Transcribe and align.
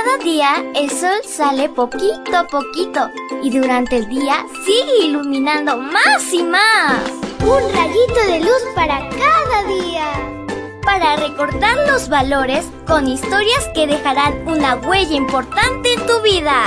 Cada 0.00 0.22
día 0.22 0.64
el 0.76 0.90
sol 0.90 1.18
sale 1.24 1.68
poquito 1.70 2.36
a 2.36 2.46
poquito 2.46 3.10
y 3.42 3.50
durante 3.50 3.96
el 3.96 4.08
día 4.08 4.46
sigue 4.64 5.06
iluminando 5.06 5.76
más 5.76 6.32
y 6.32 6.44
más. 6.44 7.02
Un 7.40 7.72
rayito 7.72 8.20
de 8.28 8.38
luz 8.38 8.62
para 8.76 9.00
cada 9.08 9.64
día. 9.66 10.06
Para 10.84 11.16
recordar 11.16 11.76
los 11.88 12.08
valores 12.08 12.66
con 12.86 13.08
historias 13.08 13.68
que 13.74 13.88
dejarán 13.88 14.46
una 14.46 14.76
huella 14.76 15.16
importante 15.16 15.92
en 15.94 16.06
tu 16.06 16.22
vida. 16.22 16.62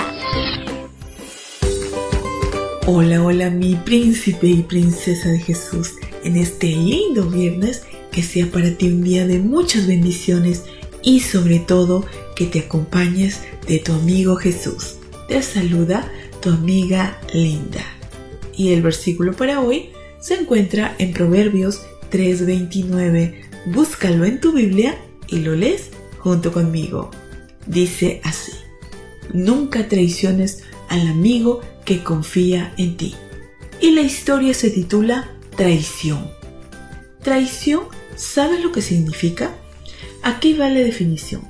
Hola, 2.86 3.24
hola 3.24 3.50
mi 3.50 3.76
príncipe 3.76 4.48
y 4.48 4.64
princesa 4.64 5.30
de 5.30 5.40
Jesús. 5.40 5.94
En 6.26 6.36
este 6.36 6.68
lindo 6.68 7.24
viernes, 7.30 7.84
que 8.12 8.24
sea 8.24 8.46
para 8.48 8.72
ti 8.72 8.88
un 8.88 9.04
día 9.04 9.26
de 9.26 9.40
muchas 9.40 9.88
bendiciones 9.88 10.66
y 11.04 11.20
sobre 11.22 11.60
todo 11.60 12.06
que 12.36 12.46
te 12.46 12.60
acompañes 12.60 13.42
de 13.68 13.80
tu 13.80 13.94
amigo 13.94 14.36
Jesús. 14.36 14.96
Te 15.28 15.42
saluda 15.42 16.12
tu 16.42 16.50
amiga 16.50 17.20
Linda. 17.34 17.86
Y 18.56 18.74
el 18.74 18.82
versículo 18.82 19.34
para 19.34 19.62
hoy 19.62 19.90
se 20.20 20.36
encuentra 20.36 20.96
en 21.00 21.14
Proverbios 21.14 21.82
3:29. 22.10 23.42
Búscalo 23.68 24.26
en 24.26 24.40
tu 24.40 24.52
Biblia 24.54 24.98
y 25.28 25.40
lo 25.40 25.56
lees 25.56 25.90
junto 26.20 26.52
conmigo. 26.52 27.12
Dice 27.66 28.22
así, 28.24 28.54
nunca 29.34 29.88
traiciones 29.88 30.64
al 30.90 31.08
amigo 31.08 31.62
que 31.86 32.04
confía 32.04 32.74
en 32.78 32.98
ti. 32.98 33.16
Y 33.80 33.92
la 33.92 34.02
historia 34.02 34.54
se 34.54 34.70
titula 34.70 35.32
Traición. 35.56 36.30
Traición, 37.24 37.84
¿sabes 38.16 38.62
lo 38.62 38.72
que 38.72 38.82
significa? 38.82 39.56
Aquí 40.24 40.54
va 40.54 40.70
la 40.70 40.80
definición 40.80 41.42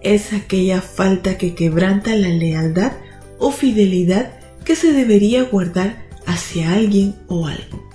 es 0.00 0.32
aquella 0.32 0.80
falta 0.80 1.36
que 1.36 1.54
quebranta 1.54 2.14
la 2.14 2.28
lealtad 2.28 2.92
o 3.38 3.52
fidelidad 3.52 4.32
que 4.64 4.76
se 4.76 4.92
debería 4.92 5.42
guardar 5.44 6.06
hacia 6.26 6.72
alguien 6.72 7.14
o 7.26 7.46
algo. 7.46 7.88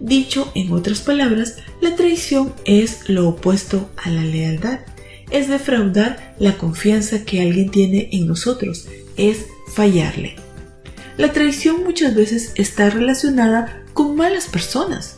Dicho 0.00 0.50
en 0.54 0.72
otras 0.72 1.00
palabras, 1.00 1.56
la 1.80 1.96
traición 1.96 2.52
es 2.64 3.08
lo 3.08 3.28
opuesto 3.28 3.90
a 3.96 4.10
la 4.10 4.22
lealtad. 4.22 4.80
Es 5.30 5.48
defraudar 5.48 6.34
la 6.38 6.56
confianza 6.56 7.24
que 7.24 7.40
alguien 7.40 7.70
tiene 7.70 8.10
en 8.12 8.26
nosotros, 8.26 8.86
es 9.16 9.46
fallarle. 9.74 10.36
La 11.16 11.32
traición 11.32 11.82
muchas 11.82 12.14
veces 12.14 12.52
está 12.56 12.90
relacionada 12.90 13.82
con 13.94 14.14
malas 14.16 14.46
personas, 14.46 15.16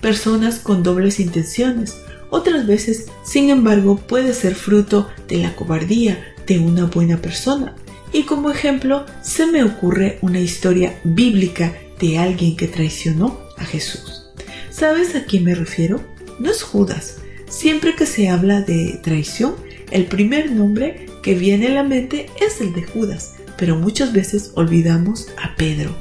personas 0.00 0.58
con 0.58 0.82
dobles 0.82 1.20
intenciones, 1.20 1.96
otras 2.30 2.66
veces, 2.66 3.06
sin 3.24 3.50
embargo, 3.50 3.96
puede 3.96 4.34
ser 4.34 4.54
fruto 4.54 5.08
de 5.28 5.38
la 5.38 5.54
cobardía 5.54 6.34
de 6.46 6.58
una 6.58 6.86
buena 6.86 7.18
persona. 7.18 7.74
Y 8.12 8.24
como 8.24 8.50
ejemplo, 8.50 9.04
se 9.22 9.46
me 9.46 9.64
ocurre 9.64 10.18
una 10.22 10.40
historia 10.40 10.98
bíblica 11.04 11.74
de 12.00 12.18
alguien 12.18 12.56
que 12.56 12.68
traicionó 12.68 13.38
a 13.56 13.64
Jesús. 13.64 14.26
¿Sabes 14.70 15.14
a 15.14 15.24
quién 15.24 15.44
me 15.44 15.54
refiero? 15.54 16.00
No 16.38 16.50
es 16.50 16.62
Judas. 16.62 17.18
Siempre 17.48 17.94
que 17.94 18.06
se 18.06 18.28
habla 18.28 18.60
de 18.60 19.00
traición, 19.02 19.54
el 19.90 20.06
primer 20.06 20.50
nombre 20.52 21.06
que 21.22 21.34
viene 21.34 21.68
a 21.68 21.74
la 21.74 21.82
mente 21.82 22.28
es 22.40 22.60
el 22.60 22.72
de 22.72 22.82
Judas, 22.82 23.34
pero 23.56 23.76
muchas 23.76 24.12
veces 24.12 24.52
olvidamos 24.54 25.28
a 25.42 25.56
Pedro. 25.56 25.94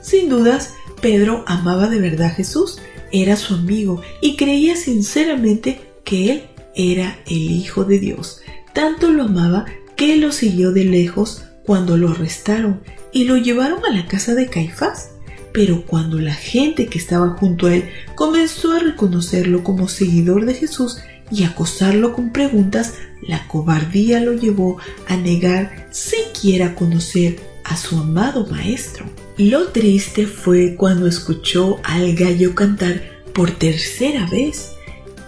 Sin 0.00 0.28
dudas, 0.28 0.74
Pedro 1.00 1.44
amaba 1.46 1.88
de 1.88 2.00
verdad 2.00 2.28
a 2.28 2.34
Jesús 2.34 2.78
era 3.12 3.36
su 3.36 3.54
amigo 3.54 4.02
y 4.20 4.36
creía 4.36 4.76
sinceramente 4.76 5.80
que 6.04 6.30
él 6.30 6.42
era 6.74 7.18
el 7.26 7.50
Hijo 7.50 7.84
de 7.84 7.98
Dios. 7.98 8.40
Tanto 8.72 9.10
lo 9.10 9.24
amaba 9.24 9.66
que 9.96 10.16
lo 10.16 10.32
siguió 10.32 10.72
de 10.72 10.84
lejos 10.84 11.44
cuando 11.64 11.96
lo 11.96 12.10
arrestaron 12.10 12.80
y 13.12 13.24
lo 13.24 13.36
llevaron 13.36 13.84
a 13.84 13.92
la 13.92 14.06
casa 14.06 14.34
de 14.34 14.48
Caifás. 14.48 15.10
Pero 15.52 15.86
cuando 15.86 16.18
la 16.18 16.34
gente 16.34 16.86
que 16.86 16.98
estaba 16.98 17.30
junto 17.30 17.66
a 17.66 17.74
él 17.74 17.88
comenzó 18.14 18.74
a 18.74 18.78
reconocerlo 18.78 19.64
como 19.64 19.88
seguidor 19.88 20.44
de 20.44 20.52
Jesús 20.52 20.98
y 21.30 21.44
acosarlo 21.44 22.12
con 22.12 22.30
preguntas, 22.30 22.94
la 23.26 23.48
cobardía 23.48 24.20
lo 24.20 24.34
llevó 24.34 24.76
a 25.08 25.16
negar 25.16 25.88
siquiera 25.90 26.74
conocer 26.74 27.38
a 27.64 27.76
su 27.76 27.98
amado 27.98 28.46
maestro. 28.46 29.06
Lo 29.38 29.68
triste 29.68 30.26
fue 30.26 30.76
cuando 30.76 31.06
escuchó 31.06 31.78
al 31.82 32.14
gallo 32.14 32.54
cantar 32.54 33.02
por 33.34 33.50
tercera 33.50 34.26
vez 34.30 34.72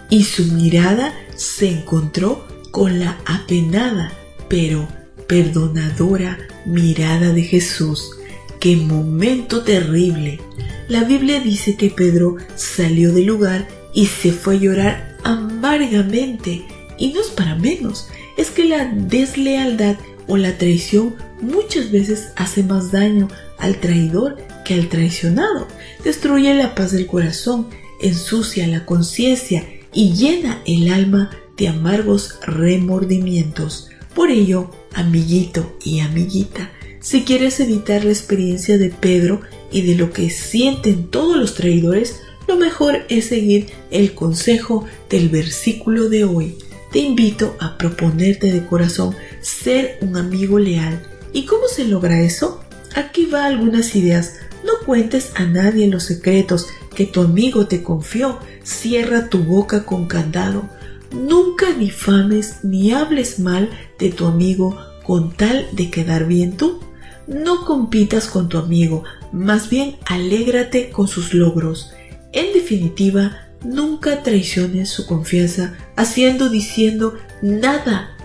y 0.09 0.25
su 0.25 0.47
mirada 0.47 1.13
se 1.37 1.69
encontró 1.69 2.47
con 2.71 3.01
la 3.01 3.19
apenada 3.27 4.11
pero 4.49 4.89
perdonadora 5.27 6.39
mirada 6.65 7.35
de 7.35 7.43
Jesús. 7.43 8.13
¡Qué 8.61 8.77
momento 8.77 9.63
terrible! 9.63 10.41
La 10.89 11.05
Biblia 11.05 11.41
dice 11.41 11.77
que 11.77 11.91
Pedro 11.91 12.39
salió 12.57 13.13
del 13.13 13.27
lugar 13.27 13.69
y 13.93 14.07
se 14.07 14.33
fue 14.33 14.55
a 14.55 14.59
llorar 14.59 15.19
amargamente. 15.23 16.65
Y 16.97 17.13
no 17.13 17.21
es 17.21 17.27
para 17.27 17.57
menos, 17.57 18.09
es 18.39 18.51
que 18.51 18.65
la 18.65 18.87
deslealtad 18.87 19.97
o 20.27 20.39
la 20.39 20.57
traición 20.57 21.15
muchas 21.43 21.91
veces 21.91 22.33
hace 22.37 22.63
más 22.63 22.91
daño 22.91 23.29
al 23.59 23.77
traidor 23.77 24.37
que 24.65 24.75
al 24.75 24.89
traicionado. 24.89 25.67
Destruye 26.05 26.55
la 26.55 26.75
paz 26.75 26.93
del 26.93 27.07
corazón, 27.07 27.69
ensucia 28.01 28.67
la 28.67 28.85
conciencia 28.87 29.67
y 29.93 30.13
llena 30.13 30.63
el 30.67 30.93
alma 30.93 31.31
de 31.57 31.69
amargos 31.69 32.39
remordimientos. 32.47 33.89
Por 34.15 34.31
ello, 34.31 34.71
amiguito 34.95 35.77
y 35.85 36.01
amiguita, 36.01 36.71
si 37.01 37.23
quieres 37.23 37.61
evitar 37.61 38.05
la 38.05 38.11
experiencia 38.11 38.79
de 38.79 38.91
Pedro 38.91 39.41
y 39.71 39.83
de 39.83 39.95
lo 39.95 40.13
que 40.13 40.31
sienten 40.31 41.09
todos 41.09 41.37
los 41.37 41.55
traidores, 41.55 42.21
lo 42.47 42.57
mejor 42.57 43.05
es 43.09 43.27
seguir 43.27 43.69
el 43.91 44.15
consejo 44.15 44.87
del 45.11 45.29
versículo 45.29 46.09
de 46.09 46.25
hoy. 46.25 46.57
Te 46.93 47.01
invito 47.01 47.57
a 47.61 47.77
proponerte 47.77 48.51
de 48.51 48.65
corazón 48.67 49.15
ser 49.43 49.99
un 50.01 50.17
amigo 50.17 50.59
leal. 50.59 51.03
¿Y 51.33 51.45
cómo 51.45 51.69
se 51.69 51.85
logra 51.85 52.23
eso? 52.23 52.65
Aquí 52.99 53.27
va 53.27 53.45
algunas 53.45 53.95
ideas. 53.95 54.41
No 54.65 54.85
cuentes 54.85 55.31
a 55.37 55.45
nadie 55.45 55.87
los 55.87 56.03
secretos 56.03 56.67
que 56.97 57.07
tu 57.07 57.21
amigo 57.21 57.69
te 57.69 57.85
confió. 57.85 58.41
Cierra 58.65 59.29
tu 59.29 59.39
boca 59.45 59.85
con 59.85 60.09
candado. 60.09 60.69
Nunca 61.13 61.71
difames 61.71 62.65
ni 62.65 62.91
hables 62.91 63.39
mal 63.39 63.71
de 64.01 64.11
tu 64.11 64.27
amigo 64.27 64.77
con 65.05 65.33
tal 65.33 65.69
de 65.71 65.91
quedar 65.91 66.27
bien 66.27 66.57
tú. 66.57 66.81
No 67.29 67.65
compitas 67.65 68.27
con 68.27 68.49
tu 68.49 68.59
amigo, 68.59 69.05
más 69.31 69.71
bien 69.71 69.95
alégrate 70.07 70.91
con 70.91 71.07
sus 71.07 71.35
logros. 71.35 71.93
En 72.33 72.53
definitiva, 72.53 73.47
nunca 73.63 74.25
traiciones 74.25 74.89
su 74.89 75.07
confianza 75.07 75.77
haciendo 75.95 76.49
diciendo 76.49 77.15
nada 77.43 78.17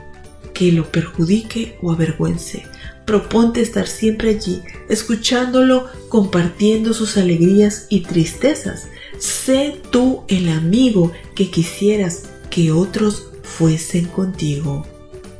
que 0.55 0.71
lo 0.71 0.91
perjudique 0.91 1.77
o 1.83 1.91
avergüence. 1.91 2.63
Proponte 3.05 3.61
estar 3.61 3.87
siempre 3.87 4.29
allí, 4.29 4.61
escuchándolo, 4.89 5.87
compartiendo 6.09 6.93
sus 6.93 7.17
alegrías 7.17 7.85
y 7.89 8.01
tristezas. 8.01 8.87
Sé 9.19 9.81
tú 9.91 10.23
el 10.27 10.49
amigo 10.49 11.11
que 11.35 11.49
quisieras 11.49 12.23
que 12.49 12.71
otros 12.71 13.27
fuesen 13.43 14.05
contigo. 14.05 14.85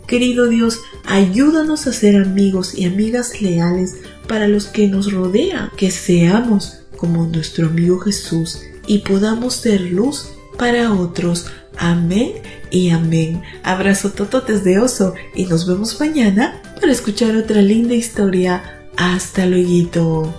Querido 0.07 0.47
Dios, 0.47 0.81
ayúdanos 1.06 1.88
a 1.88 1.94
ser 1.94 2.18
amigos 2.18 2.78
y 2.78 2.85
amigas 2.85 3.41
leales 3.41 3.95
para 4.28 4.47
los 4.47 4.66
que 4.68 4.88
nos 4.88 5.12
rodean, 5.12 5.72
que 5.78 5.91
seamos 5.91 6.80
como 6.97 7.25
nuestro 7.25 7.68
amigo 7.68 8.00
Jesús 8.00 8.62
y 8.85 9.00
podamos 9.00 9.56
ser 9.56 9.81
luz 9.81 10.30
para 10.57 10.94
otros. 10.94 11.47
Amén 11.78 12.34
y 12.69 12.90
amén. 12.90 13.41
Abrazo 13.63 14.12
tototes 14.12 14.63
de 14.63 14.80
oso 14.80 15.13
y 15.35 15.45
nos 15.45 15.68
vemos 15.68 16.00
mañana 16.00 16.62
para 16.83 16.91
escuchar 16.91 17.38
otra 17.38 17.62
linda 17.62 17.95
historia. 17.95 18.81
Hasta 18.97 19.45
luego. 19.45 20.33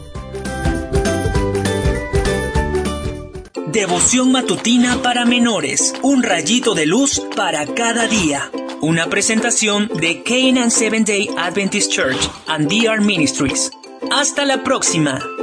Devoción 3.73 4.31
matutina 4.31 5.01
para 5.01 5.25
menores. 5.25 5.95
Un 6.03 6.23
rayito 6.23 6.75
de 6.75 6.85
luz 6.85 7.23
para 7.35 7.65
cada 7.65 8.07
día. 8.09 8.51
Una 8.83 9.07
presentación 9.07 9.89
de 9.99 10.23
Canaan 10.23 10.71
Seventh 10.71 11.09
Day 11.09 11.31
Adventist 11.39 11.91
Church 11.91 12.31
and 12.47 12.69
DR 12.69 13.01
Ministries. 13.01 13.71
Hasta 14.13 14.45
la 14.45 14.63
próxima. 14.63 15.34